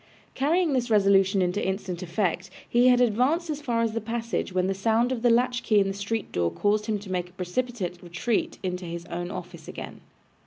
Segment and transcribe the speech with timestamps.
[0.33, 4.65] Carrying this resolution into instant effect, he had advanced as far as the passage, when
[4.65, 7.33] the sound of the latch key in the street door caused him to make a
[7.33, 10.01] precipitate retreat into his own office again.